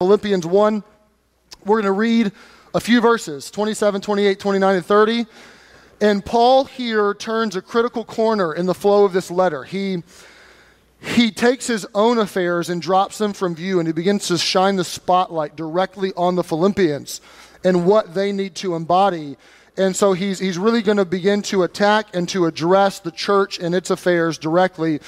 [0.00, 0.84] Philippians 1.
[1.64, 2.30] We're going to read
[2.72, 5.26] a few verses 27, 28, 29, and 30.
[6.00, 9.64] And Paul here turns a critical corner in the flow of this letter.
[9.64, 10.04] He,
[11.00, 14.76] he takes his own affairs and drops them from view, and he begins to shine
[14.76, 17.20] the spotlight directly on the Philippians
[17.64, 19.36] and what they need to embody.
[19.76, 23.58] And so he's, he's really going to begin to attack and to address the church
[23.58, 25.00] and its affairs directly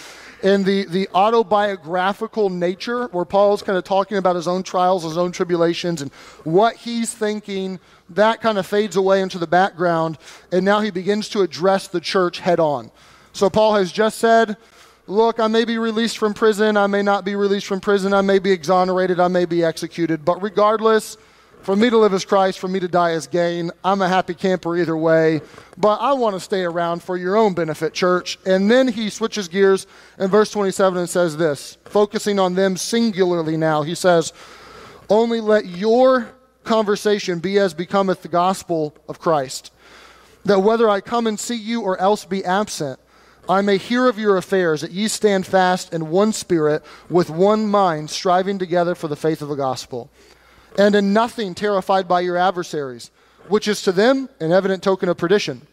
[0.43, 5.18] in the, the autobiographical nature, where Paul's kind of talking about his own trials, his
[5.18, 6.12] own tribulations, and
[6.45, 7.79] what he's thinking,
[8.11, 10.18] that kind of fades away into the background.
[10.53, 12.90] And now he begins to address the church head on.
[13.32, 14.57] So Paul has just said,
[15.07, 18.21] Look, I may be released from prison, I may not be released from prison, I
[18.21, 21.16] may be exonerated, I may be executed, but regardless,
[21.63, 23.71] for me to live as Christ, for me to die as gain.
[23.85, 25.43] I'm a happy camper either way,
[25.77, 28.39] but I want to stay around for your own benefit, church.
[28.46, 29.86] And then he switches gears
[30.19, 33.83] in verse 27 and says this, focusing on them singularly now.
[33.83, 34.33] He says,
[35.09, 36.31] Only let your
[36.64, 39.72] conversation be as becometh the gospel of Christ,
[40.45, 42.98] that whether I come and see you or else be absent,
[43.48, 47.67] I may hear of your affairs, that ye stand fast in one spirit, with one
[47.67, 50.11] mind, striving together for the faith of the gospel
[50.78, 53.10] and in nothing terrified by your adversaries,
[53.48, 55.66] which is to them an evident token of perdition,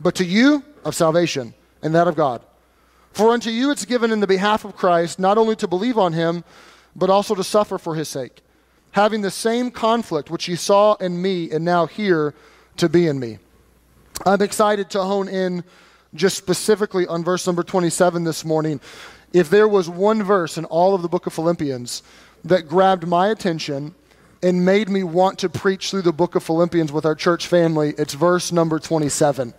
[0.00, 2.42] but to you of salvation, and that of God.
[3.12, 6.12] For unto you it's given in the behalf of Christ not only to believe on
[6.12, 6.44] him,
[6.96, 8.42] but also to suffer for his sake,
[8.92, 12.34] having the same conflict which you saw in me and now hear
[12.76, 13.38] to be in me.
[14.26, 15.64] I'm excited to hone in
[16.14, 18.80] just specifically on verse number 27 this morning.
[19.32, 22.02] If there was one verse in all of the book of Philippians
[22.44, 23.94] that grabbed my attention
[24.44, 27.94] and made me want to preach through the book of Philippians with our church family.
[27.96, 29.54] It's verse number 27.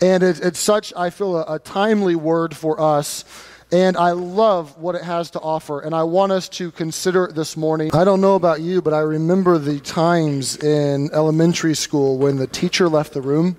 [0.00, 3.24] And it, it's such, I feel, a, a timely word for us.
[3.72, 5.80] And I love what it has to offer.
[5.80, 7.90] And I want us to consider it this morning.
[7.92, 12.46] I don't know about you, but I remember the times in elementary school when the
[12.46, 13.56] teacher left the room.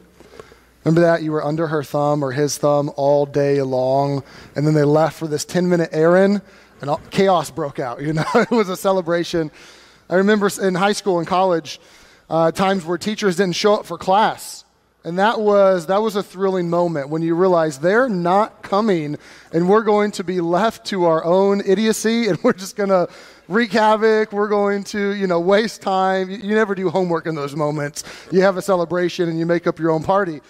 [0.86, 1.24] Remember that?
[1.24, 4.24] You were under her thumb or his thumb all day long.
[4.56, 6.42] And then they left for this 10 minute errand,
[6.80, 8.02] and all, chaos broke out.
[8.02, 9.52] You know, it was a celebration.
[10.10, 11.80] I remember in high school and college
[12.30, 14.64] uh, times where teachers didn't show up for class.
[15.06, 19.18] And that was, that was a thrilling moment when you realize they're not coming
[19.52, 23.10] and we're going to be left to our own idiocy and we're just going to
[23.50, 24.32] wreak havoc.
[24.32, 26.30] We're going to, you know, waste time.
[26.30, 28.04] You, never do homework in those moments.
[28.32, 30.42] You have a celebration and you make up your own party.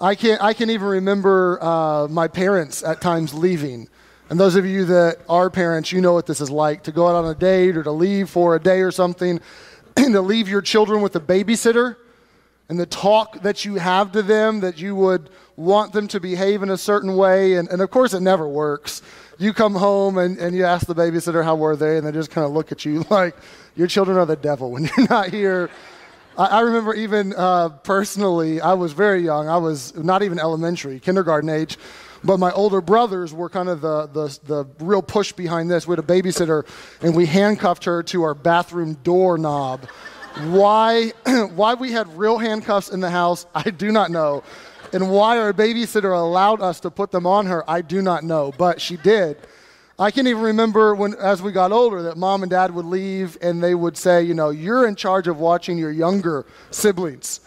[0.00, 3.88] I can, I can even remember uh, my parents at times leaving.
[4.30, 7.08] And those of you that are parents, you know what this is like to go
[7.08, 9.40] out on a date or to leave for a day or something,
[9.96, 11.96] and to leave your children with a babysitter,
[12.68, 16.62] and the talk that you have to them that you would want them to behave
[16.62, 17.54] in a certain way.
[17.56, 19.02] And, and of course, it never works.
[19.38, 21.98] You come home and, and you ask the babysitter, How were they?
[21.98, 23.36] And they just kind of look at you like
[23.76, 25.68] your children are the devil when you're not here.
[26.38, 29.48] I, I remember even uh, personally, I was very young.
[29.48, 31.76] I was not even elementary, kindergarten age.
[32.24, 35.86] But my older brothers were kind of the, the, the real push behind this.
[35.86, 36.66] We had a babysitter,
[37.02, 39.86] and we handcuffed her to our bathroom doorknob.
[40.44, 41.12] Why,
[41.54, 44.42] why we had real handcuffs in the house, I do not know.
[44.92, 48.52] And why our babysitter allowed us to put them on her, I do not know.
[48.56, 49.36] But she did.
[49.98, 53.36] I can even remember when, as we got older, that mom and dad would leave
[53.42, 57.40] and they would say, you know, you're in charge of watching your younger siblings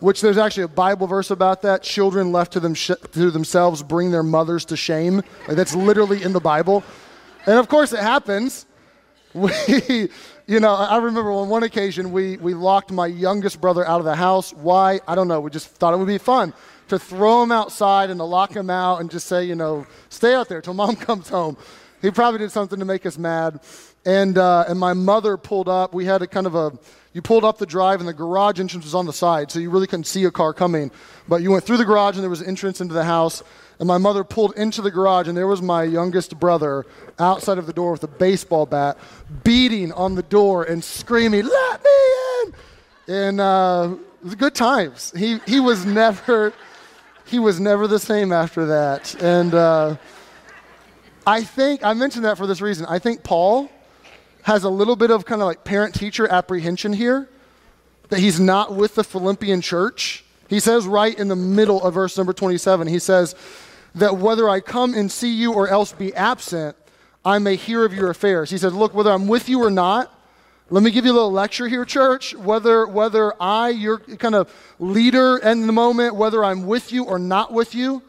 [0.00, 1.82] which there's actually a Bible verse about that.
[1.82, 5.16] Children left to, them sh- to themselves bring their mothers to shame.
[5.46, 6.84] Like that's literally in the Bible.
[7.46, 8.66] And of course, it happens.
[9.34, 10.08] We,
[10.46, 14.06] you know, I remember on one occasion we, we locked my youngest brother out of
[14.06, 14.54] the house.
[14.54, 15.00] Why?
[15.06, 15.40] I don't know.
[15.40, 16.54] We just thought it would be fun
[16.88, 20.34] to throw him outside and to lock him out and just say, you know, stay
[20.34, 21.56] out there till mom comes home.
[22.00, 23.60] He probably did something to make us mad.
[24.06, 25.92] And, uh, and my mother pulled up.
[25.92, 26.72] We had a kind of a,
[27.12, 29.70] you pulled up the drive and the garage entrance was on the side, so you
[29.70, 30.90] really couldn't see a car coming.
[31.26, 33.42] But you went through the garage and there was an entrance into the house.
[33.78, 36.84] And my mother pulled into the garage, and there was my youngest brother
[37.18, 38.98] outside of the door with a baseball bat,
[39.44, 41.90] beating on the door and screaming, Let me
[42.42, 42.54] in!
[43.14, 45.12] And uh, it was good times.
[45.16, 46.52] He, he was never.
[47.24, 49.14] He was never the same after that.
[49.22, 49.96] And uh,
[51.26, 52.86] I think, I mentioned that for this reason.
[52.86, 53.70] I think Paul
[54.48, 57.28] has a little bit of kind of like parent teacher apprehension here
[58.08, 60.24] that he's not with the Philippian church.
[60.48, 63.34] He says right in the middle of verse number 27, he says,
[63.94, 66.78] That whether I come and see you or else be absent,
[67.26, 68.48] I may hear of your affairs.
[68.48, 70.18] He says, Look, whether I'm with you or not,
[70.70, 72.34] let me give you a little lecture here, church.
[72.34, 77.18] Whether, whether I, your kind of leader in the moment, whether I'm with you or
[77.18, 78.02] not with you,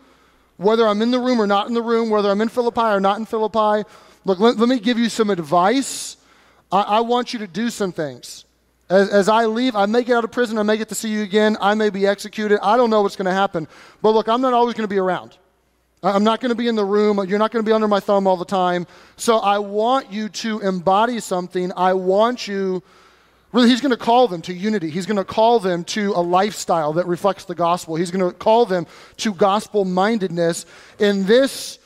[0.56, 3.02] whether I'm in the room or not in the room, whether I'm in Philippi or
[3.02, 3.84] not in Philippi,
[4.24, 6.16] look, let, let me give you some advice
[6.72, 8.46] I, I want you to do some things.
[8.90, 11.10] As, as, I leave, I may get out of prison, I may get to see
[11.10, 12.60] you again, I may be executed.
[12.64, 13.68] I don't know what's going to happen.
[14.02, 15.38] But look, I'm not always going to be around.
[16.02, 17.24] I'm not going to be in the room.
[17.28, 18.88] You're not going to be under my thumb all the time.
[19.18, 21.72] So I want you to embody something.
[21.76, 22.82] I want you,
[23.52, 24.90] really, he's going to call them to unity.
[24.90, 27.96] He's going to call them to a lifestyle that reflects the gospel.
[27.96, 28.88] He's going to call them
[29.18, 30.66] to gospel mindedness.
[31.00, 31.80] And this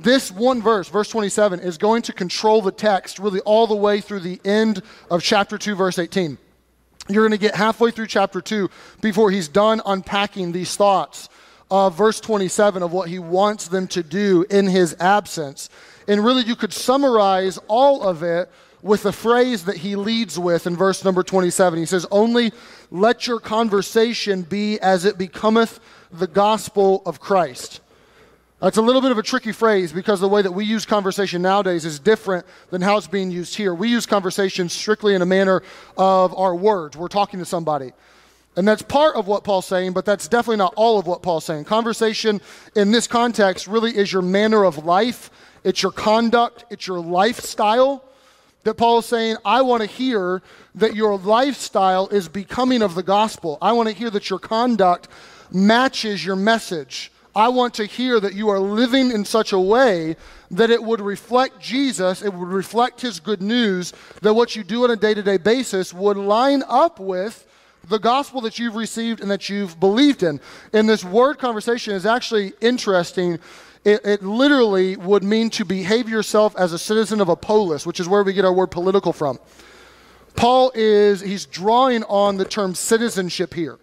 [0.00, 4.00] this one verse, verse 27, is going to control the text really all the way
[4.00, 6.38] through the end of chapter 2, verse 18.
[7.08, 11.28] You're going to get halfway through chapter 2 before he's done unpacking these thoughts
[11.70, 15.68] of verse 27 of what he wants them to do in his absence.
[16.06, 18.50] And really, you could summarize all of it
[18.82, 21.78] with the phrase that he leads with in verse number 27.
[21.78, 22.52] He says, Only
[22.90, 25.80] let your conversation be as it becometh
[26.12, 27.80] the gospel of Christ.
[28.62, 30.86] Uh, that's a little bit of a tricky phrase because the way that we use
[30.86, 33.74] conversation nowadays is different than how it's being used here.
[33.74, 35.64] We use conversation strictly in a manner
[35.98, 36.96] of our words.
[36.96, 37.90] We're talking to somebody.
[38.54, 41.44] And that's part of what Paul's saying, but that's definitely not all of what Paul's
[41.44, 41.64] saying.
[41.64, 42.40] Conversation
[42.76, 45.32] in this context really is your manner of life,
[45.64, 48.04] it's your conduct, it's your lifestyle.
[48.62, 50.40] That Paul is saying, I want to hear
[50.76, 53.58] that your lifestyle is becoming of the gospel.
[53.60, 55.08] I want to hear that your conduct
[55.50, 57.11] matches your message.
[57.34, 60.16] I want to hear that you are living in such a way
[60.50, 64.84] that it would reflect Jesus, it would reflect his good news, that what you do
[64.84, 67.46] on a day to day basis would line up with
[67.88, 70.40] the gospel that you've received and that you've believed in.
[70.72, 73.38] And this word conversation is actually interesting.
[73.84, 77.98] It, it, literally would mean to behave yourself as a citizen of a polis, which
[77.98, 79.38] is where we get our word political from.
[80.36, 83.78] Paul is, he's drawing on the term citizenship here.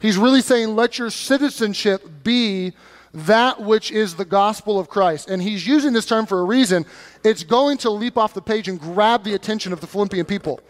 [0.00, 2.72] He's really saying, let your citizenship be
[3.14, 5.30] that which is the gospel of Christ.
[5.30, 6.84] And he's using this term for a reason.
[7.24, 10.60] It's going to leap off the page and grab the attention of the Philippian people.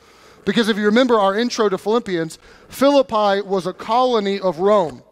[0.44, 2.38] Because if you remember our intro to Philippians,
[2.68, 5.02] Philippi was a colony of Rome.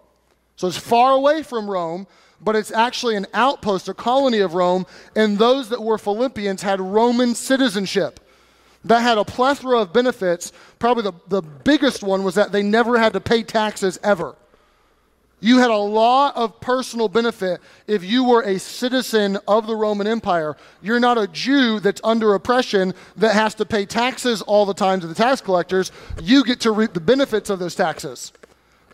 [0.54, 2.06] So it's far away from Rome,
[2.40, 6.80] but it's actually an outpost, a colony of Rome, and those that were Philippians had
[6.80, 8.20] Roman citizenship
[8.84, 10.52] that had a plethora of benefits.
[10.78, 14.36] Probably the, the biggest one was that they never had to pay taxes ever.
[15.40, 20.06] You had a lot of personal benefit if you were a citizen of the Roman
[20.06, 20.56] Empire.
[20.80, 25.00] You're not a Jew that's under oppression that has to pay taxes all the time
[25.00, 25.92] to the tax collectors.
[26.22, 28.32] You get to reap the benefits of those taxes.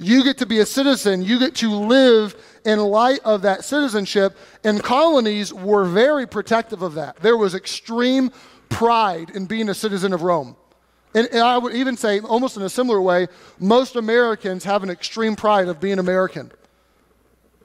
[0.00, 1.22] You get to be a citizen.
[1.22, 2.34] You get to live
[2.64, 4.36] in light of that citizenship.
[4.64, 7.16] And colonies were very protective of that.
[7.18, 8.32] There was extreme
[8.70, 10.56] pride in being a citizen of Rome.
[11.14, 13.28] And, and I would even say, almost in a similar way,
[13.58, 16.50] most Americans have an extreme pride of being American.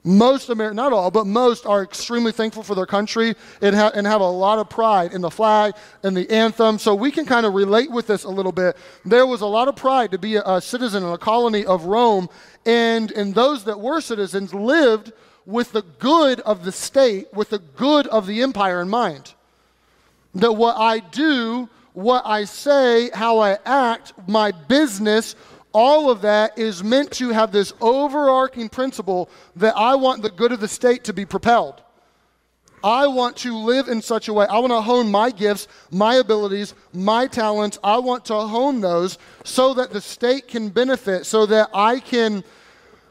[0.02, 4.06] Most Americans, not all, but most are extremely thankful for their country and, ha- and
[4.06, 5.74] have a lot of pride in the flag
[6.04, 6.78] and the anthem.
[6.78, 8.76] So we can kind of relate with this a little bit.
[9.04, 11.86] There was a lot of pride to be a, a citizen in a colony of
[11.86, 12.28] Rome,
[12.64, 15.12] and, and those that were citizens lived
[15.44, 19.34] with the good of the state, with the good of the empire in mind.
[20.36, 25.34] That what I do, what I say, how I act, my business,
[25.72, 30.52] all of that is meant to have this overarching principle that I want the good
[30.52, 31.82] of the state to be propelled.
[32.84, 34.46] I want to live in such a way.
[34.46, 37.78] I want to hone my gifts, my abilities, my talents.
[37.82, 42.44] I want to hone those so that the state can benefit, so that I can,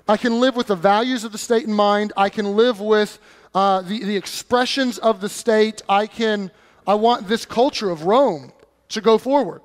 [0.07, 2.13] I can live with the values of the state in mind.
[2.15, 3.19] I can live with
[3.53, 5.81] uh, the, the expressions of the state.
[5.89, 6.51] I can
[6.87, 8.51] I want this culture of Rome
[8.89, 9.61] to go forward.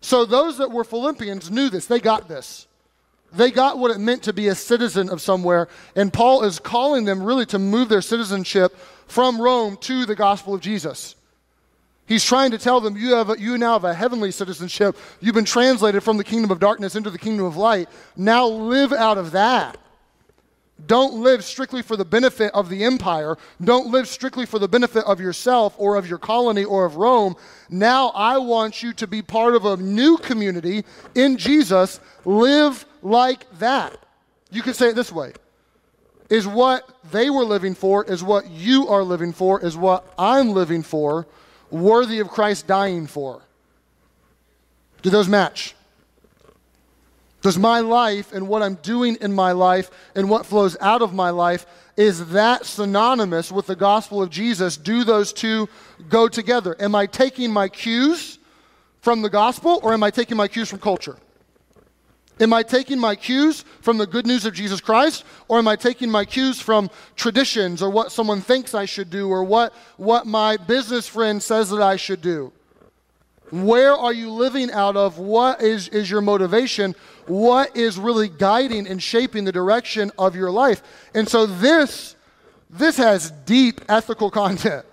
[0.00, 1.86] So those that were Philippians knew this.
[1.86, 2.66] They got this.
[3.32, 5.68] They got what it meant to be a citizen of somewhere.
[5.94, 8.76] And Paul is calling them really to move their citizenship
[9.06, 11.14] from Rome to the gospel of Jesus.
[12.06, 14.96] He's trying to tell them you, have a, you now have a heavenly citizenship.
[15.20, 17.90] You've been translated from the kingdom of darkness into the kingdom of light.
[18.16, 19.76] Now live out of that.
[20.86, 23.36] Don't live strictly for the benefit of the empire.
[23.62, 27.36] Don't live strictly for the benefit of yourself or of your colony or of Rome.
[27.68, 31.98] Now I want you to be part of a new community in Jesus.
[32.24, 33.96] Live like that.
[34.50, 35.32] You could say it this way
[36.30, 40.50] Is what they were living for, is what you are living for, is what I'm
[40.50, 41.26] living for,
[41.70, 43.42] worthy of Christ dying for.
[45.02, 45.74] Do those match?
[47.40, 51.14] Does my life and what I'm doing in my life and what flows out of
[51.14, 51.66] my life,
[51.96, 54.76] is that synonymous with the gospel of Jesus?
[54.76, 55.68] Do those two
[56.08, 56.76] go together?
[56.80, 58.38] Am I taking my cues
[59.00, 61.16] from the gospel or am I taking my cues from culture?
[62.40, 65.74] Am I taking my cues from the good news of Jesus Christ, or am I
[65.74, 70.26] taking my cues from traditions or what someone thinks I should do or what, what
[70.26, 72.52] my business friend says that I should do?
[73.50, 75.18] Where are you living out of?
[75.18, 76.94] What is, is your motivation?
[77.28, 80.82] What is really guiding and shaping the direction of your life?
[81.14, 82.16] And so this,
[82.70, 84.84] this has deep ethical content.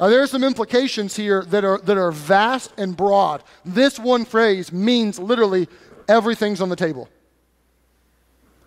[0.00, 3.42] Uh, there are some implications here that are, that are vast and broad.
[3.64, 5.68] This one phrase means literally
[6.06, 7.08] everything's on the table.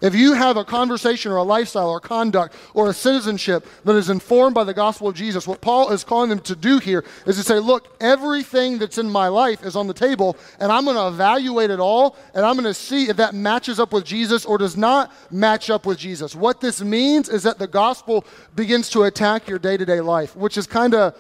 [0.02, 4.10] If you have a conversation or a lifestyle or conduct or a citizenship that is
[4.10, 7.38] informed by the gospel of Jesus, what Paul is calling them to do here is
[7.38, 10.98] to say, look, everything that's in my life is on the table, and I'm going
[10.98, 14.44] to evaluate it all, and I'm going to see if that matches up with Jesus
[14.44, 16.36] or does not match up with Jesus.
[16.36, 20.36] What this means is that the gospel begins to attack your day to day life,
[20.36, 21.16] which is kind of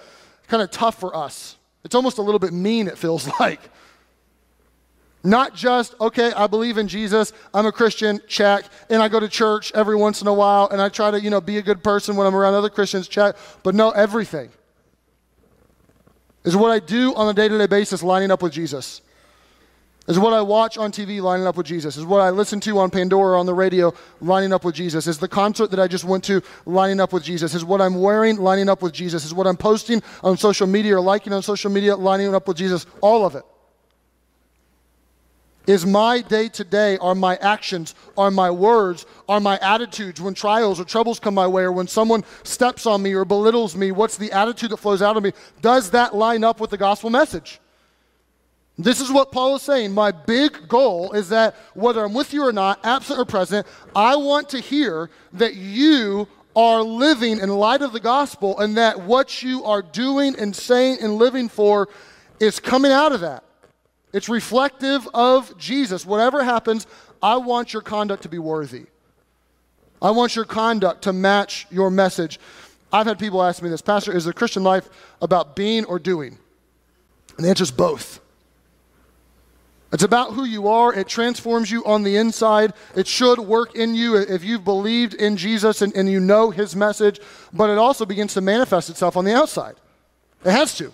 [0.47, 1.55] kind of tough for us.
[1.83, 3.61] It's almost a little bit mean, it feels like.
[5.23, 9.29] Not just, okay, I believe in Jesus, I'm a Christian, check, and I go to
[9.29, 11.83] church every once in a while, and I try to, you know, be a good
[11.83, 14.49] person when I'm around other Christians, check, but no, everything.
[16.43, 19.01] Is what I do on a day to day basis lining up with Jesus.
[20.07, 21.95] Is what I watch on TV lining up with Jesus.
[21.95, 25.05] Is what I listen to on Pandora on the radio lining up with Jesus.
[25.05, 27.53] Is the concert that I just went to lining up with Jesus.
[27.53, 29.23] Is what I'm wearing lining up with Jesus.
[29.23, 32.57] Is what I'm posting on social media or liking on social media lining up with
[32.57, 32.87] Jesus.
[33.01, 33.43] All of it.
[35.67, 40.33] Is my day to day, are my actions, are my words, are my attitudes when
[40.33, 43.91] trials or troubles come my way, or when someone steps on me or belittles me?
[43.91, 45.33] What's the attitude that flows out of me?
[45.61, 47.59] Does that line up with the gospel message?
[48.77, 49.93] This is what Paul is saying.
[49.93, 54.15] My big goal is that whether I'm with you or not, absent or present, I
[54.15, 59.43] want to hear that you are living in light of the gospel and that what
[59.43, 61.87] you are doing and saying and living for
[62.39, 63.43] is coming out of that.
[64.13, 66.05] It's reflective of Jesus.
[66.05, 66.85] Whatever happens,
[67.21, 68.87] I want your conduct to be worthy.
[70.01, 72.39] I want your conduct to match your message.
[72.91, 74.89] I've had people ask me this Pastor, is the Christian life
[75.21, 76.37] about being or doing?
[77.37, 78.19] And the answer is both.
[79.93, 80.93] It's about who you are.
[80.93, 82.73] It transforms you on the inside.
[82.95, 86.75] It should work in you if you've believed in Jesus and, and you know his
[86.75, 87.19] message,
[87.51, 89.75] but it also begins to manifest itself on the outside.
[90.45, 90.93] It has to.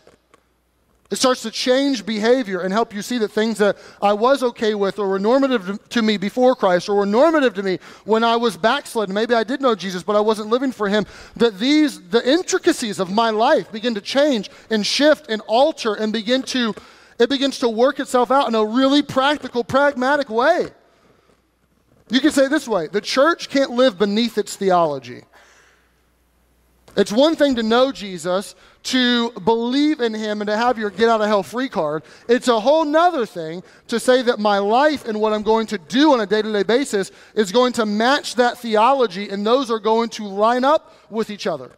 [1.10, 4.76] It starts to change behavior and help you see that things that I was okay
[4.76, 8.36] with or were normative to me before Christ or were normative to me when I
[8.36, 9.16] was backslidden.
[9.16, 11.06] Maybe I did know Jesus, but I wasn't living for him.
[11.38, 16.12] That these, the intricacies of my life begin to change and shift and alter and
[16.12, 16.76] begin to,
[17.20, 20.68] it begins to work itself out in a really practical, pragmatic way.
[22.10, 25.24] You can say this way the church can't live beneath its theology.
[26.98, 28.56] It's one thing to know Jesus,
[28.88, 32.04] to believe in him, and to have your get out of hell free card.
[32.28, 35.78] It's a whole nother thing to say that my life and what I'm going to
[35.78, 39.70] do on a day to day basis is going to match that theology, and those
[39.70, 41.72] are going to line up with each other.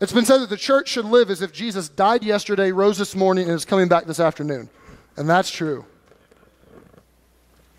[0.00, 3.14] It's been said that the church should live as if Jesus died yesterday, rose this
[3.16, 4.68] morning, and is coming back this afternoon.
[5.16, 5.86] And that's true.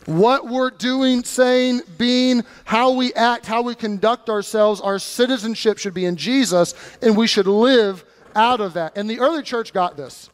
[0.08, 5.94] What we're doing, saying, being, how we act, how we conduct ourselves, our citizenship should
[5.94, 8.98] be in Jesus, and we should live out of that.
[8.98, 10.30] And the early church got this.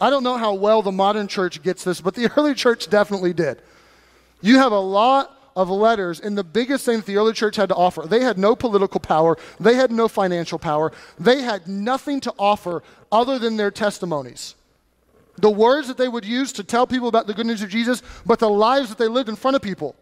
[0.00, 3.34] I don't know how well the modern church gets this, but the early church definitely
[3.34, 3.60] did.
[4.40, 7.68] You have a lot of letters, and the biggest thing that the early church had
[7.68, 12.20] to offer, they had no political power, they had no financial power, they had nothing
[12.20, 14.54] to offer other than their testimonies
[15.38, 18.02] the words that they would use to tell people about the good news of Jesus,
[18.26, 19.94] but the lives that they lived in front of people.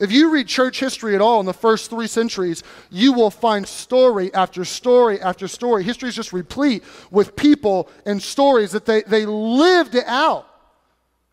[0.00, 3.66] If you read church history at all in the first three centuries, you will find
[3.66, 5.82] story after story after story.
[5.82, 10.46] History is just replete with people and stories that they, they lived it out.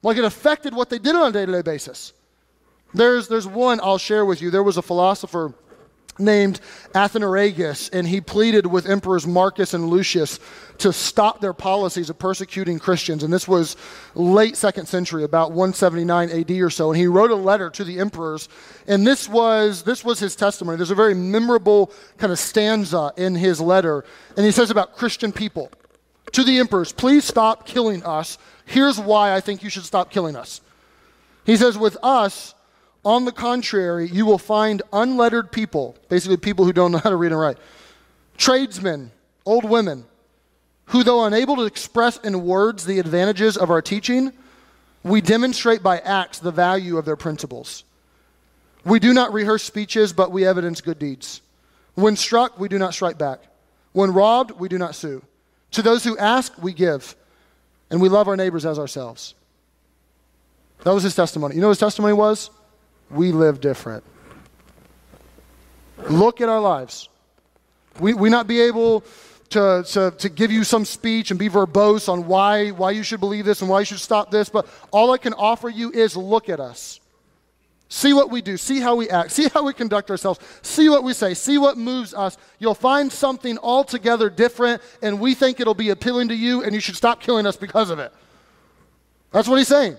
[0.01, 2.13] Like it affected what they did on a day to day basis.
[2.94, 4.50] There's, there's one I'll share with you.
[4.50, 5.53] There was a philosopher
[6.17, 6.60] named
[6.93, 10.39] Athenagoras, and he pleaded with emperors Marcus and Lucius
[10.77, 13.24] to stop their policies of persecuting Christians.
[13.24, 13.75] And this was
[14.13, 16.91] late second century, about 179 AD or so.
[16.91, 18.50] And he wrote a letter to the emperors,
[18.88, 20.77] and this was this was his testimony.
[20.77, 24.03] There's a very memorable kind of stanza in his letter,
[24.38, 25.72] and he says about Christian people
[26.31, 28.38] to the emperors, please stop killing us.
[28.65, 30.62] Here's why I think you should stop killing us.
[31.45, 32.54] He says, with us,
[33.05, 37.15] on the contrary, you will find unlettered people, basically people who don't know how to
[37.15, 37.57] read and write,
[38.38, 39.12] tradesmen,
[39.45, 40.05] old women,
[40.85, 44.33] who, though unable to express in words the advantages of our teaching,
[45.03, 47.83] we demonstrate by acts the value of their principles.
[48.83, 51.41] We do not rehearse speeches, but we evidence good deeds.
[51.93, 53.39] When struck, we do not strike back.
[53.93, 55.24] When robbed, we do not sue.
[55.71, 57.15] To those who ask, we give.
[57.89, 59.35] And we love our neighbors as ourselves.
[60.83, 61.55] That was his testimony.
[61.55, 62.50] You know his testimony was?
[63.09, 64.03] We live different.
[66.09, 67.09] Look at our lives.
[68.00, 69.03] We, we not be able
[69.50, 73.19] to, to, to give you some speech and be verbose on why, why you should
[73.19, 76.17] believe this and why you should stop this, but all I can offer you is
[76.17, 77.00] look at us.
[77.88, 81.03] See what we do, see how we act, see how we conduct ourselves, see what
[81.03, 82.35] we say, see what moves us.
[82.57, 86.81] You'll find something altogether different, and we think it'll be appealing to you, and you
[86.81, 88.12] should stop killing us because of it.
[89.31, 89.97] That's what he's saying.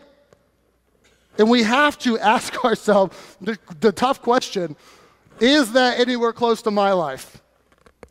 [1.38, 4.76] And we have to ask ourselves the, the tough question
[5.38, 7.42] is that anywhere close to my life?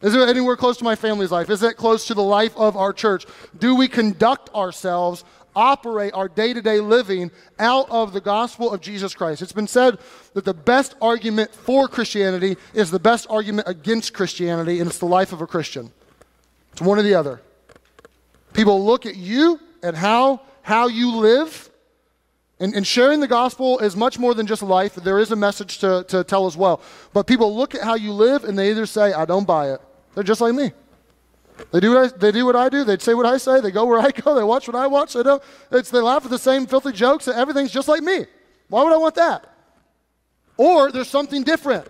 [0.01, 1.49] Is it anywhere close to my family's life?
[1.49, 3.25] Is it close to the life of our church?
[3.57, 5.23] Do we conduct ourselves,
[5.55, 9.41] operate our day to day living out of the gospel of Jesus Christ?
[9.41, 9.97] It's been said
[10.33, 15.05] that the best argument for Christianity is the best argument against Christianity, and it's the
[15.07, 15.91] life of a Christian.
[16.73, 17.41] It's one or the other.
[18.53, 21.69] People look at you and how, how you live.
[22.59, 24.95] And, and sharing the gospel is much more than just life.
[24.95, 26.81] There is a message to, to tell as well.
[27.11, 29.81] But people look at how you live and they either say, I don't buy it,
[30.13, 30.71] they're just like me.
[31.71, 32.83] They do, what I, they do what I do.
[32.83, 33.61] They say what I say.
[33.61, 34.35] They go where I go.
[34.35, 35.13] They watch what I watch.
[35.13, 37.27] They, don't, it's, they laugh at the same filthy jokes.
[37.27, 38.25] Everything's just like me.
[38.67, 39.47] Why would I want that?
[40.57, 41.87] Or there's something different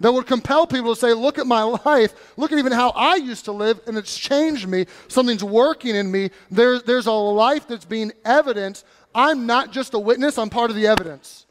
[0.00, 2.14] that would compel people to say, Look at my life.
[2.36, 4.86] Look at even how I used to live, and it's changed me.
[5.08, 6.30] Something's working in me.
[6.50, 8.84] There, there's a life that's being evidence.
[9.14, 11.46] I'm not just a witness, I'm part of the evidence.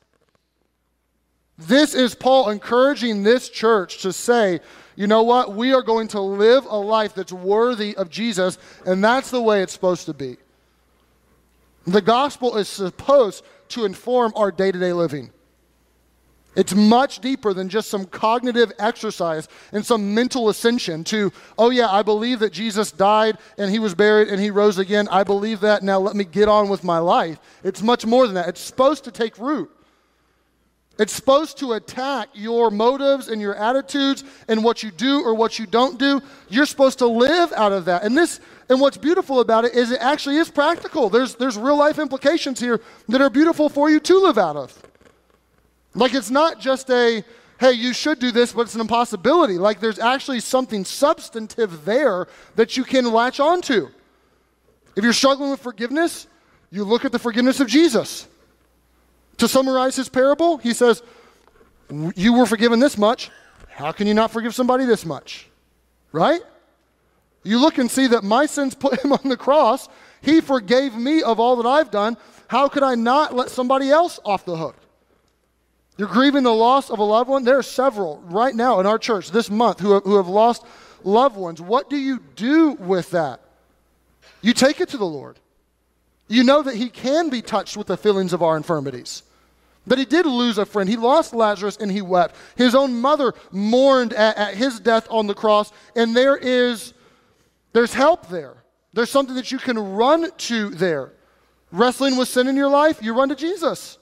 [1.58, 4.60] This is Paul encouraging this church to say,
[4.96, 5.56] you know what?
[5.56, 9.64] We are going to live a life that's worthy of Jesus, and that's the way
[9.64, 10.38] it's supposed to be.
[11.86, 15.32] The gospel is supposed to inform our day to day living.
[16.58, 21.88] It's much deeper than just some cognitive exercise and some mental ascension to, oh, yeah,
[21.88, 25.08] I believe that Jesus died and he was buried and he rose again.
[25.10, 25.84] I believe that.
[25.84, 27.38] Now let me get on with my life.
[27.64, 28.50] It's much more than that.
[28.50, 29.70] It's supposed to take root.
[30.98, 35.60] It's supposed to attack your motives and your attitudes and what you do or what
[35.60, 36.22] you don't do.
[36.50, 38.04] You're supposed to live out of that.
[38.04, 41.10] And this and what's beautiful about it is it actually is practical.
[41.10, 44.87] There's there's real life implications here that are beautiful for you to live out of.
[45.98, 47.24] Like it's not just a
[47.60, 49.58] hey, you should do this, but it's an impossibility.
[49.58, 53.90] Like there's actually something substantive there that you can latch onto.
[54.96, 56.28] If you're struggling with forgiveness,
[56.70, 58.28] you look at the forgiveness of Jesus.
[59.38, 61.02] To summarize his parable, he says,
[62.16, 63.32] You were forgiven this much.
[63.70, 65.48] How can you not forgive somebody this much?
[66.12, 66.42] Right?
[67.44, 69.90] You look and see that my sins put him on the cross.
[70.22, 72.18] He forgave me of all that I've done.
[72.48, 74.76] How could I not let somebody else off the hook?
[75.98, 77.44] You're grieving the loss of a loved one?
[77.44, 80.64] There are several right now in our church this month who have, who have lost
[81.04, 81.62] loved ones.
[81.62, 83.42] What do you do with that?
[84.42, 85.40] You take it to the Lord.
[86.28, 89.24] You know that He can be touched with the feelings of our infirmities.
[89.88, 90.90] But he did lose a friend.
[90.90, 92.36] He lost Lazarus and he wept.
[92.58, 96.94] His own mother mourned at, at, his death on the cross, and there is
[97.72, 98.58] there's help there.
[98.94, 101.14] There's something that you can run to there.
[101.72, 103.98] Wrestling with sin in your life, you run to Jesus.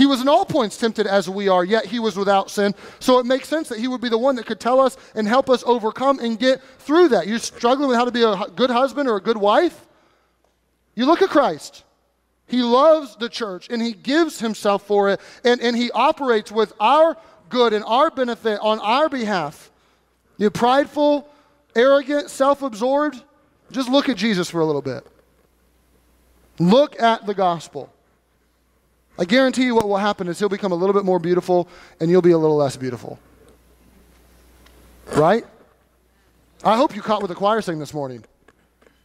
[0.00, 2.74] He was in all points tempted as we are, yet he was without sin.
[3.00, 5.28] So it makes sense that he would be the one that could tell us and
[5.28, 7.26] help us overcome and get through that.
[7.26, 9.86] You're struggling with how to be a good husband or a good wife?
[10.94, 11.84] You look at Christ.
[12.46, 16.72] He loves the church and he gives himself for it and, and he operates with
[16.80, 17.14] our
[17.50, 19.70] good and our benefit on our behalf.
[20.38, 21.28] You prideful,
[21.76, 23.22] arrogant, self absorbed,
[23.70, 25.06] just look at Jesus for a little bit.
[26.58, 27.92] Look at the gospel.
[29.20, 31.68] I guarantee you what will happen is he'll become a little bit more beautiful
[32.00, 33.18] and you'll be a little less beautiful.
[35.14, 35.44] Right?
[36.64, 38.24] I hope you caught what the choir sang this morning.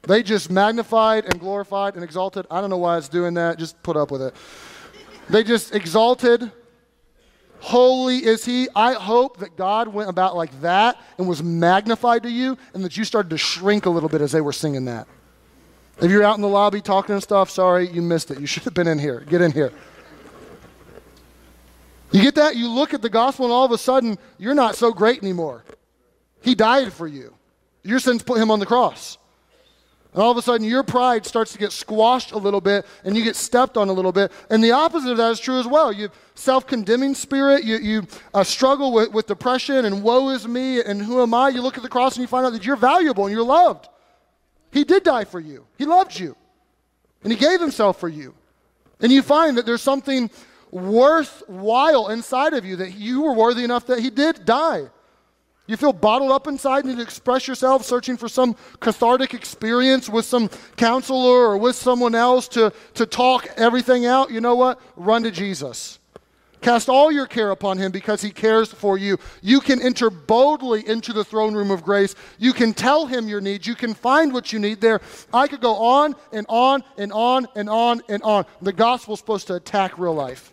[0.04, 2.45] They just magnified and glorified and exalted.
[2.49, 3.60] I don't know why it's doing that.
[3.60, 4.34] Just put up with it.
[5.30, 6.49] They just exalted.
[7.60, 8.69] Holy is he.
[8.73, 12.95] I hope that God went about like that and was magnified to you and that
[12.95, 15.08] you started to shrink a little bit as they were singing that.
[16.01, 18.39] If you're out in the lobby talking and stuff, sorry, you missed it.
[18.39, 19.19] You should have been in here.
[19.21, 19.73] Get in here.
[22.12, 22.56] You get that?
[22.56, 25.63] You look at the gospel and all of a sudden, you're not so great anymore.
[26.41, 27.34] He died for you.
[27.84, 29.18] Your sins put him on the cross.
[30.15, 33.18] And all of a sudden, your pride starts to get squashed a little bit and
[33.18, 34.32] you get stepped on a little bit.
[34.50, 35.91] And the opposite of that is true as well.
[35.91, 40.82] You self condemning spirit, you, you uh, struggle with, with depression and woe is me
[40.82, 41.50] and who am I.
[41.50, 43.89] You look at the cross and you find out that you're valuable and you're loved.
[44.72, 46.38] He did die for you, He loved you,
[47.24, 48.34] and He gave Himself for you.
[49.02, 50.30] And you find that there's something
[50.71, 54.89] worthwhile inside of you that you were worthy enough that He did die.
[55.67, 60.25] You feel bottled up inside, need to express yourself, searching for some cathartic experience with
[60.25, 64.30] some counselor or with someone else to, to talk everything out.
[64.30, 64.80] You know what?
[64.95, 65.99] Run to Jesus.
[66.62, 69.18] Cast all your care upon him because he cares for you.
[69.41, 72.15] You can enter boldly into the throne room of grace.
[72.38, 73.68] You can tell him your needs.
[73.68, 75.02] You can find what you need there.
[75.34, 78.46] I could go on and on and on and on and on.
[78.62, 80.52] The gospel's supposed to attack real life.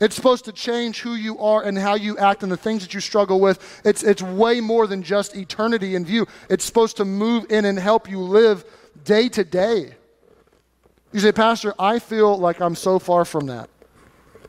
[0.00, 2.94] It's supposed to change who you are and how you act and the things that
[2.94, 3.80] you struggle with.
[3.84, 6.26] It's, it's way more than just eternity in view.
[6.48, 8.64] It's supposed to move in and help you live
[9.04, 9.94] day to day.
[11.12, 13.70] You say, Pastor, I feel like I'm so far from that.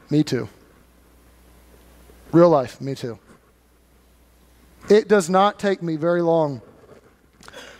[0.09, 0.49] Me too.
[2.31, 3.19] Real life, me too.
[4.89, 6.61] It does not take me very long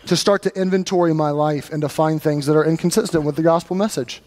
[0.06, 3.42] to start to inventory my life and to find things that are inconsistent with the
[3.42, 4.22] gospel message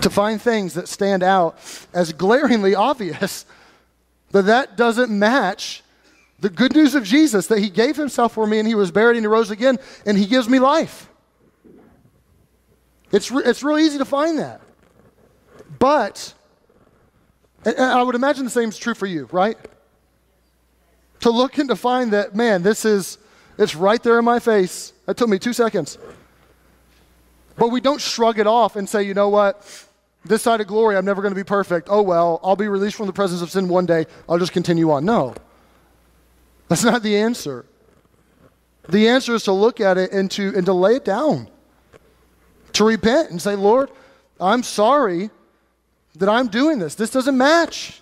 [0.00, 1.58] to find things that stand out
[1.94, 3.46] as glaringly obvious
[4.32, 5.82] that that doesn't match
[6.40, 9.16] the good news of Jesus that he gave himself for me and he was buried
[9.16, 11.08] and he rose again and he gives me life.
[13.12, 14.60] It's, re- it's real easy to find that.
[15.78, 16.34] But
[17.78, 19.56] I would imagine the same is true for you, right?
[21.20, 23.18] To look and to find that, man, this is,
[23.58, 24.92] it's right there in my face.
[25.06, 25.98] That took me two seconds.
[27.56, 29.86] But we don't shrug it off and say, you know what?
[30.24, 31.88] This side of glory, I'm never going to be perfect.
[31.90, 34.06] Oh, well, I'll be released from the presence of sin one day.
[34.28, 35.04] I'll just continue on.
[35.04, 35.34] No.
[36.68, 37.64] That's not the answer.
[38.88, 41.48] The answer is to look at it and to, and to lay it down,
[42.74, 43.90] to repent and say, Lord,
[44.40, 45.30] I'm sorry
[46.18, 46.94] that I'm doing this.
[46.94, 48.00] This doesn't match.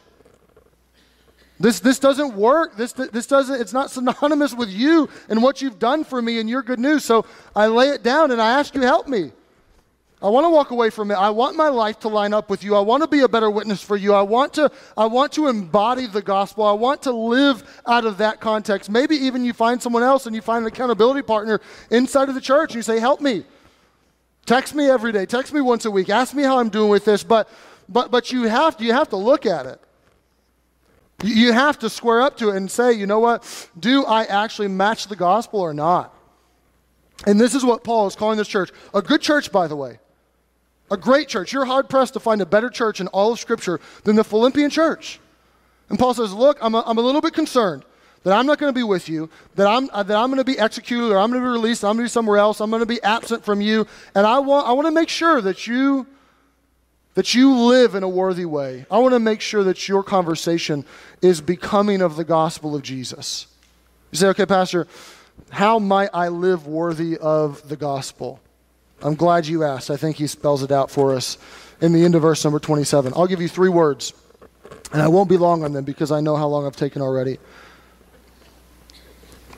[1.59, 2.77] This, this doesn't work.
[2.77, 6.49] This, this doesn't, it's not synonymous with you and what you've done for me and
[6.49, 7.05] your good news.
[7.05, 7.25] So
[7.55, 9.33] I lay it down and I ask you, help me.
[10.23, 11.15] I want to walk away from it.
[11.15, 12.75] I want my life to line up with you.
[12.75, 14.15] I want to be a better witness for you.
[14.15, 16.65] I want to I want to embody the gospel.
[16.65, 18.89] I want to live out of that context.
[18.89, 22.41] Maybe even you find someone else and you find an accountability partner inside of the
[22.41, 23.45] church and you say, "Help me."
[24.47, 25.27] Text me every day.
[25.27, 26.09] Text me once a week.
[26.09, 27.49] Ask me how I'm doing with this, but
[27.89, 29.81] but but you have to you have to look at it.
[31.23, 33.69] You have to square up to it and say, "You know what?
[33.79, 36.15] Do I actually match the gospel or not?"
[37.27, 38.71] And this is what Paul is calling this church.
[38.93, 39.99] A good church, by the way
[40.91, 41.53] a great church.
[41.53, 44.71] You're hard pressed to find a better church in all of Scripture than the Philippian
[44.71, 45.21] church.
[45.89, 47.85] And Paul says, Look, I'm a, I'm a little bit concerned
[48.23, 50.45] that I'm not going to be with you, that I'm, uh, that I'm going to
[50.45, 52.71] be executed or I'm going to be released, I'm going to be somewhere else, I'm
[52.71, 53.87] going to be absent from you.
[54.15, 56.07] And I want, I want to make sure that you,
[57.15, 58.87] that you live in a worthy way.
[58.91, 60.85] I want to make sure that your conversation
[61.23, 63.47] is becoming of the gospel of Jesus.
[64.11, 64.87] You say, okay, Pastor,
[65.51, 68.41] how might I live worthy of the gospel?
[69.03, 69.91] I'm glad you asked.
[69.91, 71.39] I think he spells it out for us
[71.81, 73.13] in the end of verse number 27.
[73.15, 74.13] I'll give you three words,
[74.93, 77.39] and I won't be long on them because I know how long I've taken already.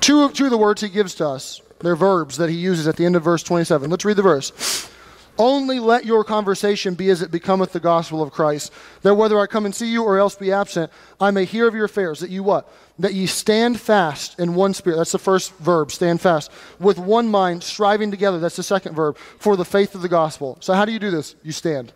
[0.00, 2.96] Two, two of the words he gives to us, they're verbs that he uses at
[2.96, 3.90] the end of verse 27.
[3.90, 4.90] Let's read the verse.
[5.38, 8.72] Only let your conversation be as it becometh the gospel of Christ,
[9.02, 11.74] that whether I come and see you or else be absent, I may hear of
[11.74, 12.72] your affairs, that you what?
[12.98, 14.96] That ye stand fast in one spirit.
[14.96, 16.50] That's the first verb, stand fast.
[16.80, 18.38] With one mind, striving together.
[18.38, 20.56] That's the second verb, for the faith of the gospel.
[20.60, 21.36] So, how do you do this?
[21.42, 21.92] You stand.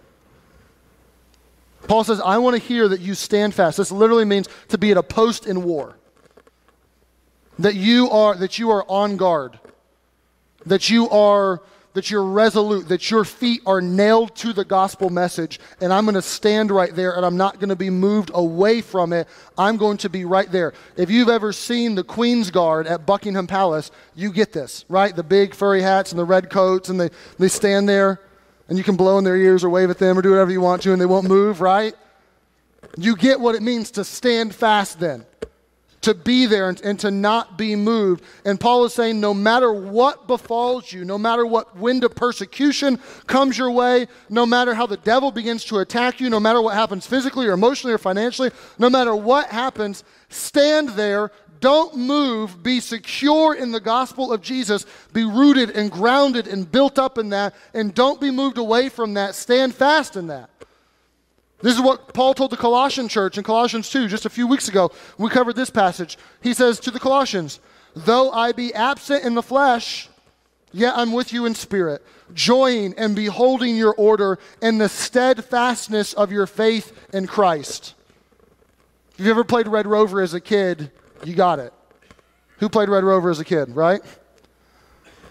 [1.88, 3.78] Paul says, I want to hear that you stand fast.
[3.78, 5.96] This literally means to be at a post in war.
[7.58, 9.58] That you are, that you are on guard.
[10.66, 11.62] That you are
[11.94, 16.14] that you're resolute, that your feet are nailed to the gospel message, and I'm going
[16.14, 19.28] to stand right there and I'm not going to be moved away from it.
[19.58, 20.72] I'm going to be right there.
[20.96, 25.14] If you've ever seen the Queen's Guard at Buckingham Palace, you get this, right?
[25.14, 28.20] The big furry hats and the red coats, and they, they stand there,
[28.68, 30.60] and you can blow in their ears or wave at them or do whatever you
[30.60, 31.94] want to, and they won't move, right?
[32.96, 35.26] You get what it means to stand fast then
[36.02, 38.24] to be there and, and, to not be moved.
[38.44, 42.98] And Paul is saying, no matter what befalls you, no matter what wind of persecution
[43.26, 46.74] comes your way, no matter how the devil begins to attack you, no matter what
[46.74, 51.30] happens physically or emotionally or financially, no matter what happens, stand there.
[51.60, 52.62] Don't move.
[52.62, 54.86] Be secure in the gospel of Jesus.
[55.12, 57.54] Be rooted and grounded and built up in that.
[57.74, 59.34] And don't be moved away from that.
[59.34, 60.49] Stand fast in that.
[61.62, 64.68] This is what Paul told the Colossian church in Colossians 2 just a few weeks
[64.68, 64.92] ago.
[65.18, 66.16] We covered this passage.
[66.42, 67.60] He says to the Colossians,
[67.94, 70.08] Though I be absent in the flesh,
[70.72, 76.32] yet I'm with you in spirit, joying and beholding your order and the steadfastness of
[76.32, 77.94] your faith in Christ.
[79.18, 80.90] If you ever played Red Rover as a kid,
[81.24, 81.74] you got it.
[82.58, 84.00] Who played Red Rover as a kid, right?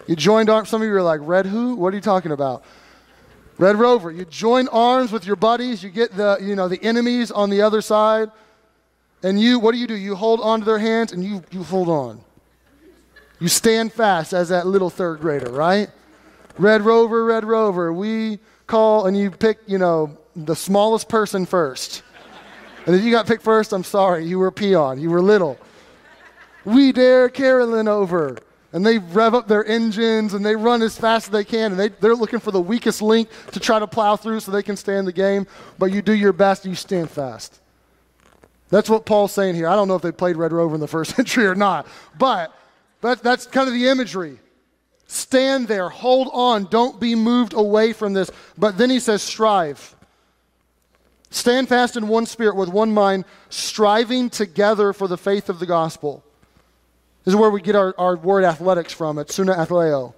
[0.05, 0.69] You joined arms.
[0.69, 1.75] Some of you are like, Red who?
[1.75, 2.63] What are you talking about?
[3.59, 7.29] Red Rover, you join arms with your buddies, you get the, you know, the enemies
[7.29, 8.31] on the other side,
[9.21, 9.95] and you, what do you do?
[9.95, 12.21] You hold on to their hands and you, you hold on.
[13.41, 15.89] You stand fast as that little third grader, right?
[16.57, 22.01] Red Rover, Red Rover, we call, and you pick, you know, the smallest person first.
[22.85, 25.57] And if you got picked first, I'm sorry, you were a peon, you were little.
[26.63, 28.37] We dare Carolyn over.
[28.71, 31.71] And they rev up their engines and they run as fast as they can.
[31.71, 34.61] And they, they're looking for the weakest link to try to plow through so they
[34.61, 35.47] can stay in the game.
[35.79, 37.59] But you do your best, you stand fast.
[38.69, 39.67] That's what Paul's saying here.
[39.67, 42.53] I don't know if they played Red Rover in the first century or not, but
[43.01, 44.39] that, that's kind of the imagery.
[45.07, 48.29] Stand there, hold on, don't be moved away from this.
[48.59, 49.95] But then he says, strive.
[51.31, 55.65] Stand fast in one spirit with one mind, striving together for the faith of the
[55.65, 56.23] gospel.
[57.29, 59.19] This is where we get our, our word athletics from.
[59.19, 60.15] It's suna athleo.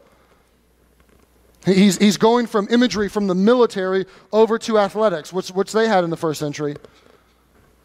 [1.66, 6.06] He's, he's going from imagery from the military over to athletics, which, which they had
[6.06, 6.78] in the first century.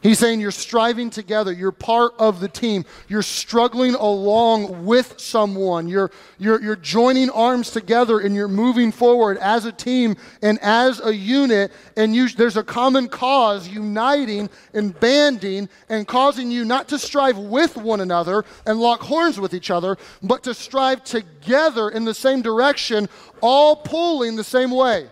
[0.07, 1.51] He's saying you're striving together.
[1.51, 2.85] You're part of the team.
[3.09, 5.88] You're struggling along with someone.
[5.88, 11.01] You're, you're, you're joining arms together and you're moving forward as a team and as
[11.01, 11.73] a unit.
[11.97, 17.37] And you, there's a common cause uniting and banding and causing you not to strive
[17.37, 22.14] with one another and lock horns with each other, but to strive together in the
[22.14, 23.09] same direction,
[23.40, 25.09] all pulling the same way.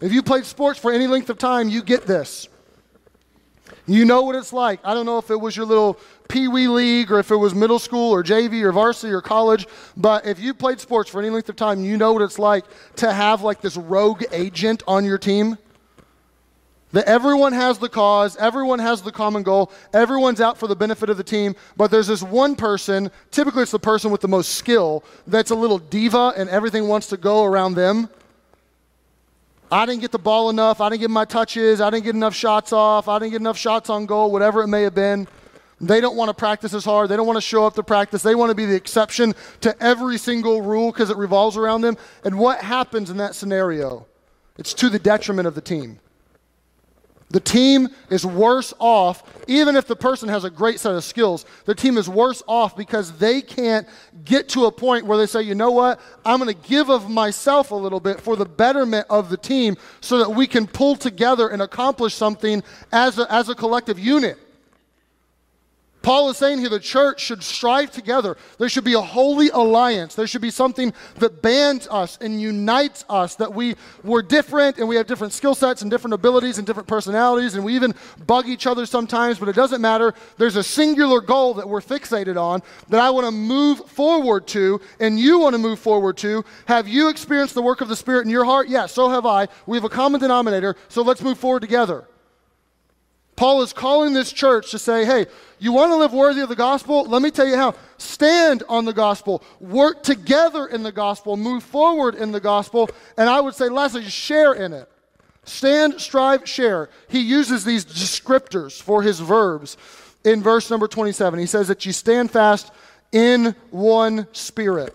[0.00, 2.48] If you played sports for any length of time, you get this.
[3.90, 4.78] You know what it's like.
[4.84, 5.98] I don't know if it was your little
[6.28, 9.66] pee wee league or if it was middle school or JV or varsity or college,
[9.96, 12.64] but if you played sports for any length of time, you know what it's like
[12.96, 15.58] to have like this rogue agent on your team.
[16.92, 21.10] That everyone has the cause, everyone has the common goal, everyone's out for the benefit
[21.10, 24.54] of the team, but there's this one person, typically it's the person with the most
[24.54, 28.08] skill, that's a little diva and everything wants to go around them.
[29.72, 30.80] I didn't get the ball enough.
[30.80, 31.80] I didn't get my touches.
[31.80, 33.06] I didn't get enough shots off.
[33.08, 35.28] I didn't get enough shots on goal, whatever it may have been.
[35.80, 37.08] They don't want to practice as hard.
[37.08, 38.22] They don't want to show up to practice.
[38.22, 41.96] They want to be the exception to every single rule because it revolves around them.
[42.24, 44.06] And what happens in that scenario?
[44.58, 46.00] It's to the detriment of the team.
[47.30, 51.46] The team is worse off, even if the person has a great set of skills.
[51.64, 53.86] The team is worse off because they can't
[54.24, 57.08] get to a point where they say, you know what, I'm going to give of
[57.08, 60.96] myself a little bit for the betterment of the team so that we can pull
[60.96, 64.36] together and accomplish something as a, as a collective unit.
[66.02, 68.36] Paul is saying here the church should strive together.
[68.58, 70.14] There should be a holy alliance.
[70.14, 74.88] There should be something that bands us and unites us, that we were different and
[74.88, 77.94] we have different skill sets and different abilities and different personalities, and we even
[78.26, 80.14] bug each other sometimes, but it doesn't matter.
[80.38, 84.80] There's a singular goal that we're fixated on that I want to move forward to,
[85.00, 86.44] and you want to move forward to.
[86.66, 88.68] Have you experienced the work of the Spirit in your heart?
[88.68, 89.48] Yes, yeah, so have I.
[89.66, 92.06] We have a common denominator, so let's move forward together.
[93.40, 95.24] Paul is calling this church to say, hey,
[95.58, 97.04] you want to live worthy of the gospel?
[97.04, 97.74] Let me tell you how.
[97.96, 103.30] Stand on the gospel, work together in the gospel, move forward in the gospel, and
[103.30, 104.90] I would say, lastly, share in it.
[105.44, 106.90] Stand, strive, share.
[107.08, 109.78] He uses these descriptors for his verbs
[110.22, 111.40] in verse number 27.
[111.40, 112.70] He says that you stand fast
[113.10, 114.94] in one spirit.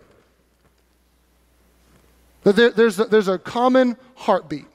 [2.44, 4.68] There, there's, a, there's a common heartbeat,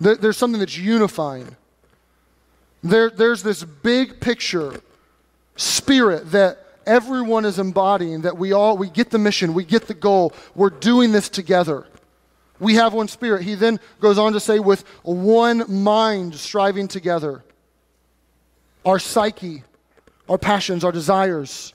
[0.00, 1.56] there, there's something that's unifying.
[2.82, 4.80] There, there's this big picture
[5.56, 9.94] spirit that everyone is embodying that we all we get the mission we get the
[9.94, 10.32] goal.
[10.54, 11.86] We're doing this together.
[12.58, 13.42] We have one spirit.
[13.42, 17.44] He then goes on to say with one mind striving together
[18.84, 19.62] our psyche
[20.28, 21.74] our passions our desires.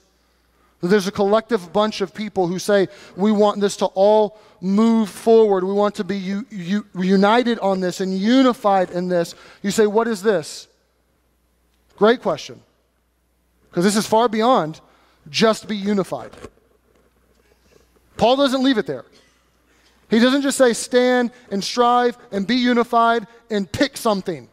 [0.80, 5.64] There's a collective bunch of people who say we want this to all move forward.
[5.64, 9.34] We want to be u- u- united on this and unified in this.
[9.62, 10.67] You say what is this
[11.98, 12.62] Great question.
[13.68, 14.80] Because this is far beyond
[15.28, 16.30] just be unified.
[18.16, 19.04] Paul doesn't leave it there.
[20.08, 24.48] He doesn't just say stand and strive and be unified and pick something.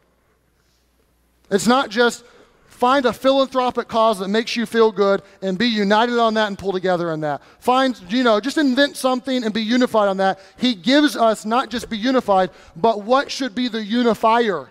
[1.50, 2.26] It's not just
[2.68, 6.58] find a philanthropic cause that makes you feel good and be united on that and
[6.58, 7.42] pull together on that.
[7.60, 10.40] Find, you know, just invent something and be unified on that.
[10.58, 14.68] He gives us not just be unified, but what should be the unifier.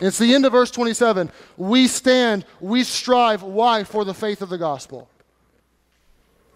[0.00, 1.30] It's the end of verse 27.
[1.56, 3.42] We stand, we strive.
[3.42, 3.84] Why?
[3.84, 5.08] For the faith of the gospel.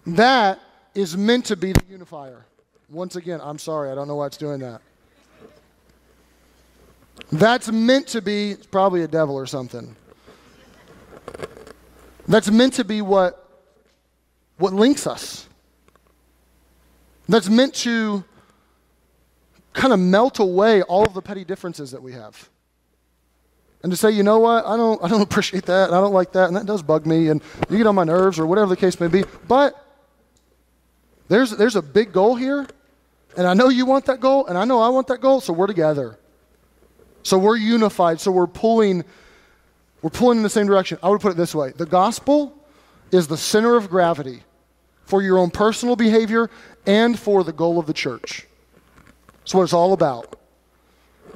[0.07, 0.61] That
[0.94, 2.44] is meant to be the unifier.
[2.88, 4.81] Once again, I'm sorry, I don't know why it's doing that.
[7.31, 9.96] That's meant to be, it's probably a devil or something.
[12.28, 13.48] That's meant to be what,
[14.59, 15.48] what links us.
[17.28, 18.24] That's meant to
[19.72, 22.50] kind of melt away all of the petty differences that we have
[23.83, 26.12] and to say, you know what, I don't, I don't appreciate that, and I don't
[26.12, 28.68] like that, and that does bug me, and you get on my nerves, or whatever
[28.68, 29.25] the case may be.
[29.49, 29.75] But
[31.29, 32.66] there's, there's a big goal here
[33.37, 35.53] And I know you want that goal, and I know I want that goal, so
[35.53, 36.18] we're together.
[37.23, 39.05] So we're unified, so we're pulling
[40.03, 40.99] we're pulling in the same direction.
[41.03, 41.71] I would put it this way.
[41.71, 42.59] The gospel
[43.12, 44.42] is the center of gravity
[45.05, 46.51] for your own personal behavior
[46.87, 48.47] and for the goal of the church.
[49.38, 50.37] That's what it's all about.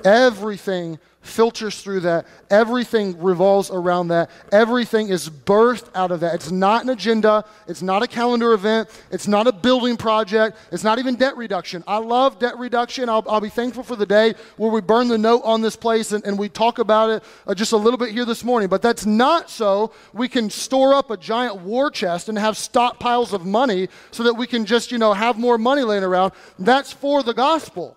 [0.04, 2.26] Everything filters through that.
[2.50, 4.30] Everything revolves around that.
[4.52, 6.34] Everything is birthed out of that.
[6.34, 7.44] It's not an agenda.
[7.66, 8.88] It's not a calendar event.
[9.10, 10.56] It's not a building project.
[10.72, 11.84] It's not even debt reduction.
[11.86, 13.08] I love debt reduction.
[13.08, 16.12] I'll, I'll be thankful for the day where we burn the note on this place
[16.12, 18.68] and, and we talk about it uh, just a little bit here this morning.
[18.68, 23.32] But that's not so we can store up a giant war chest and have stockpiles
[23.32, 26.32] of money so that we can just, you know, have more money laying around.
[26.58, 27.96] That's for the gospel.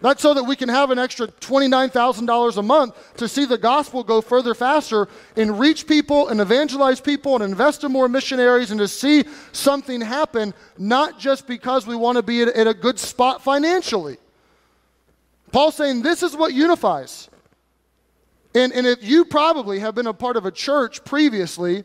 [0.00, 4.04] That's so that we can have an extra $29,000 a month to see the gospel
[4.04, 8.80] go further faster and reach people and evangelize people and invest in more missionaries and
[8.80, 13.42] to see something happen, not just because we want to be at, a good spot
[13.42, 14.18] financially.
[15.52, 17.30] Paul's saying this is what unifies.
[18.54, 21.84] And, and if you probably have been a part of a church previously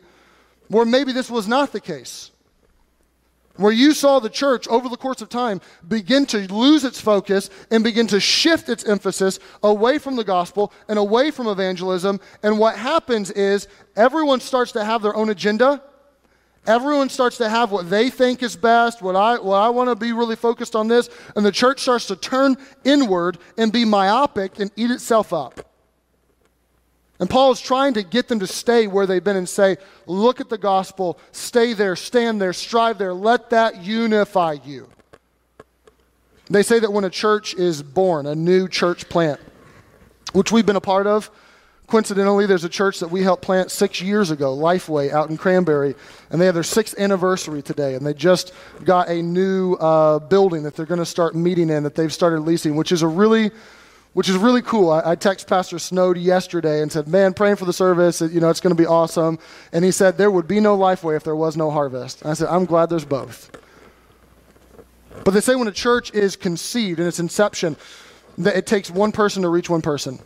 [0.68, 2.30] where maybe this was not the case,
[3.56, 7.50] where you saw the church over the course of time begin to lose its focus
[7.70, 12.20] and begin to shift its emphasis away from the gospel and away from evangelism.
[12.42, 15.82] And what happens is everyone starts to have their own agenda.
[16.66, 19.96] Everyone starts to have what they think is best, what I, what I want to
[19.96, 24.58] be really focused on this, and the church starts to turn inward and be myopic
[24.58, 25.69] and eat itself up.
[27.20, 30.40] And Paul is trying to get them to stay where they've been and say, look
[30.40, 34.88] at the gospel, stay there, stand there, strive there, let that unify you.
[36.48, 39.38] They say that when a church is born, a new church plant,
[40.32, 41.30] which we've been a part of,
[41.86, 45.94] coincidentally, there's a church that we helped plant six years ago, Lifeway, out in Cranberry,
[46.30, 48.54] and they have their sixth anniversary today, and they just
[48.84, 52.40] got a new uh, building that they're going to start meeting in that they've started
[52.40, 53.50] leasing, which is a really
[54.12, 54.90] which is really cool.
[54.90, 58.20] I, I texted Pastor Snowd yesterday and said, "Man, praying for the service.
[58.20, 59.38] You know, it's going to be awesome."
[59.72, 62.34] And he said, "There would be no Lifeway if there was no harvest." And I
[62.34, 63.50] said, "I'm glad there's both."
[65.24, 67.76] But they say when a church is conceived in its inception,
[68.38, 70.18] that it takes one person to reach one person.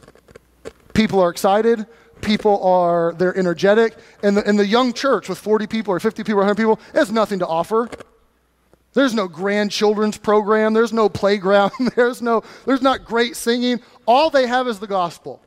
[0.93, 1.87] People are excited.
[2.21, 6.23] People are they're energetic, and the, and the young church with 40 people or 50
[6.23, 7.89] people or 100 people has nothing to offer.
[8.95, 10.73] There's no grandchildren's program.
[10.73, 11.73] There's no playground.
[11.97, 13.81] There's, no, there's not great singing.
[14.07, 15.43] All they have is the gospel.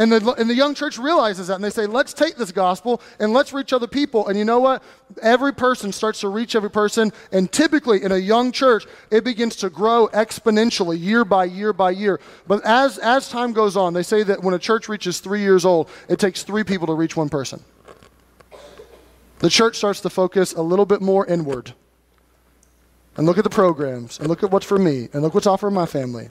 [0.00, 3.00] And the, and the young church realizes that, and they say, let's take this gospel
[3.18, 4.28] and let's reach other people.
[4.28, 4.82] And you know what?
[5.20, 7.12] Every person starts to reach every person.
[7.32, 11.90] And typically, in a young church, it begins to grow exponentially year by year by
[11.90, 12.20] year.
[12.46, 15.64] But as, as time goes on, they say that when a church reaches three years
[15.64, 17.64] old, it takes three people to reach one person.
[19.40, 21.74] The church starts to focus a little bit more inward
[23.18, 25.72] and look at the programs and look at what's for me and look what's offered
[25.72, 26.30] my family.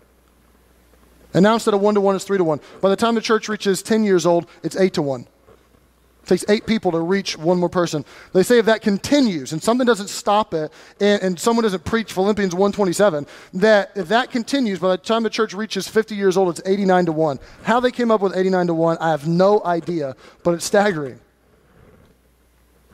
[1.33, 2.61] And now instead of one to one, it's three to one.
[2.81, 5.27] By the time the church reaches 10 years old, it's eight to one.
[6.23, 8.05] It takes eight people to reach one more person.
[8.31, 10.71] They say if that continues and something doesn't stop it
[11.01, 15.29] and, and someone doesn't preach Philippians 127, that if that continues, by the time the
[15.29, 17.39] church reaches 50 years old, it's 89 to 1.
[17.63, 21.19] How they came up with 89 to 1, I have no idea, but it's staggering.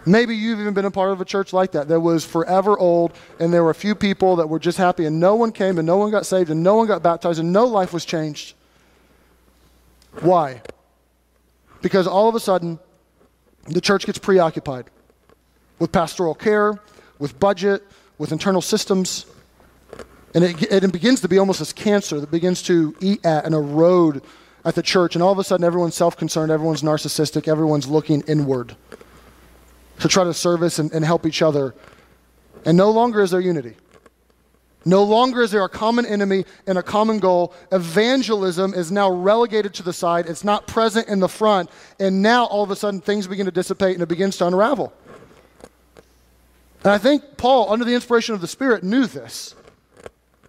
[0.05, 3.13] Maybe you've even been a part of a church like that that was forever old,
[3.39, 5.85] and there were a few people that were just happy, and no one came, and
[5.85, 8.55] no one got saved, and no one got baptized, and no life was changed.
[10.19, 10.61] Why?
[11.81, 12.79] Because all of a sudden,
[13.67, 14.85] the church gets preoccupied
[15.79, 16.79] with pastoral care,
[17.17, 17.83] with budget,
[18.17, 19.25] with internal systems,
[20.35, 23.55] and it, it begins to be almost this cancer that begins to eat at and
[23.55, 24.21] erode
[24.65, 28.21] at the church, and all of a sudden, everyone's self concerned, everyone's narcissistic, everyone's looking
[28.27, 28.75] inward
[29.99, 31.73] to try to service and, and help each other.
[32.65, 33.75] And no longer is there unity.
[34.85, 37.53] No longer is there a common enemy and a common goal.
[37.71, 40.25] Evangelism is now relegated to the side.
[40.27, 41.69] It's not present in the front.
[41.99, 44.91] And now all of a sudden things begin to dissipate and it begins to unravel.
[46.83, 49.55] And I think Paul, under the inspiration of the Spirit, knew this.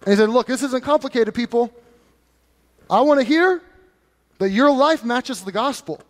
[0.01, 1.73] And he said, Look, this isn't complicated, people.
[2.89, 3.61] I want to hear
[4.39, 6.01] that your life matches the gospel.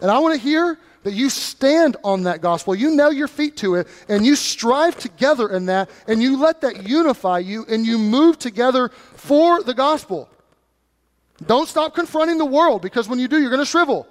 [0.00, 3.56] And I want to hear that you stand on that gospel, you nail your feet
[3.58, 7.86] to it, and you strive together in that, and you let that unify you, and
[7.86, 10.28] you move together for the gospel.
[11.46, 14.06] Don't stop confronting the world because when you do, you're going to shrivel.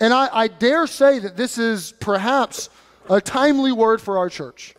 [0.00, 2.70] And I, I, dare say that this is perhaps
[3.10, 4.74] a timely word for our church.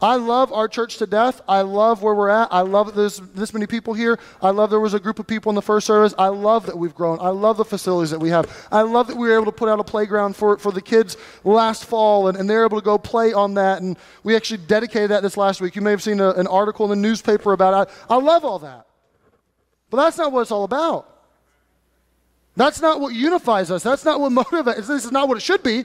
[0.00, 1.40] I love our church to death.
[1.48, 2.48] I love where we're at.
[2.52, 4.18] I love that there's this many people here.
[4.40, 6.14] I love there was a group of people in the first service.
[6.16, 7.18] I love that we've grown.
[7.20, 8.68] I love the facilities that we have.
[8.70, 11.16] I love that we were able to put out a playground for, for the kids
[11.42, 13.82] last fall, and, and they're able to go play on that.
[13.82, 15.74] And we actually dedicated that this last week.
[15.74, 17.94] You may have seen a, an article in the newspaper about it.
[18.08, 18.86] I, I love all that.
[19.90, 21.12] But that's not what it's all about.
[22.54, 23.82] That's not what unifies us.
[23.82, 24.86] That's not what motivates.
[24.86, 25.84] This is not what it should be.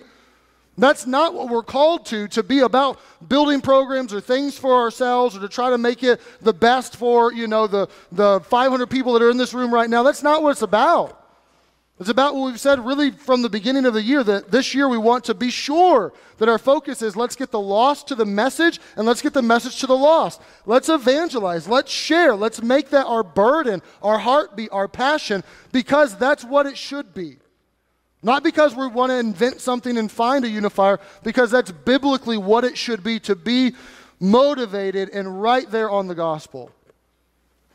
[0.78, 5.38] That's not what we're called to, to be about building programs or things for ourselves
[5.38, 9.14] or to try to make it the best for, you know, the, the 500 people
[9.14, 10.02] that are in this room right now.
[10.02, 11.20] That's not what it's about.
[12.00, 14.90] It's about what we've said really from the beginning of the year that this year
[14.90, 18.26] we want to be sure that our focus is let's get the lost to the
[18.26, 20.42] message and let's get the message to the lost.
[20.66, 26.44] Let's evangelize, let's share, let's make that our burden, our heartbeat, our passion, because that's
[26.44, 27.38] what it should be.
[28.24, 32.64] Not because we want to invent something and find a unifier, because that's biblically what
[32.64, 33.74] it should be to be
[34.20, 36.72] motivated and right there on the gospel.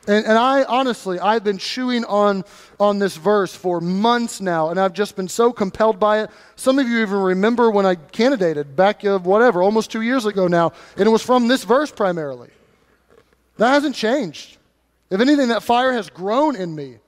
[0.07, 2.45] And, and, I honestly, I've been chewing on,
[2.81, 6.31] on this verse for months now, and I've just been so compelled by it.
[6.57, 10.49] Some of you even remember when I candidated back, uh, whatever, almost two years ago
[10.49, 12.49] now, and it was from this verse primarily.
[13.59, 14.57] That hasn't changed.
[15.11, 16.99] If anything, that fire has grown in me.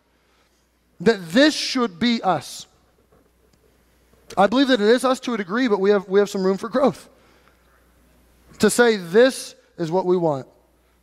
[1.01, 2.67] That this should be us.
[4.37, 6.45] I believe that it is us to a degree, but we have, we have some
[6.45, 7.09] room for growth.
[8.61, 10.47] To say this is what we want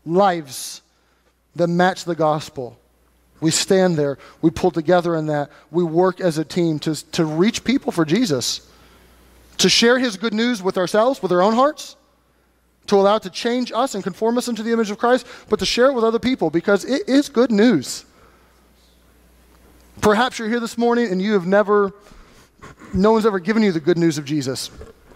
[0.05, 0.82] lives
[1.55, 2.80] that match the gospel.
[3.39, 7.25] We stand there, we pull together in that, we work as a team to, to
[7.25, 8.67] reach people for Jesus,
[9.59, 11.95] to share his good news with ourselves, with our own hearts,
[12.88, 15.59] to allow it to change us and conform us into the image of Christ, but
[15.59, 18.05] to share it with other people because it is good news.
[20.01, 21.93] Perhaps you're here this morning and you have never
[22.93, 24.72] no one's ever given you the good news of Jesus.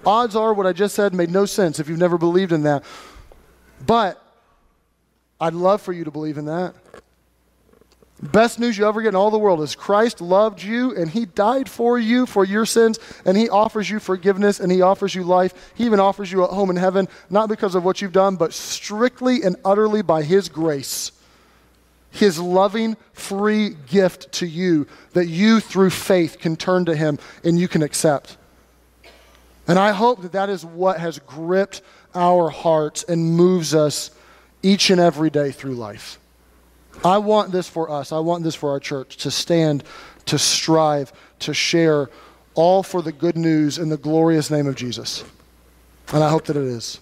[0.05, 2.83] Odds are what I just said made no sense if you've never believed in that.
[3.85, 4.21] But
[5.39, 6.75] I'd love for you to believe in that.
[8.21, 11.25] Best news you ever get in all the world is Christ loved you and he
[11.25, 15.23] died for you for your sins and he offers you forgiveness and he offers you
[15.23, 15.71] life.
[15.73, 18.53] He even offers you a home in heaven, not because of what you've done, but
[18.53, 21.11] strictly and utterly by his grace
[22.11, 27.57] his loving, free gift to you that you, through faith, can turn to him and
[27.57, 28.37] you can accept.
[29.67, 31.81] And I hope that that is what has gripped
[32.13, 34.11] our hearts and moves us
[34.61, 36.19] each and every day through life.
[37.03, 38.11] I want this for us.
[38.11, 39.83] I want this for our church to stand,
[40.25, 42.09] to strive, to share,
[42.53, 45.23] all for the good news in the glorious name of Jesus.
[46.13, 46.99] And I hope that it is.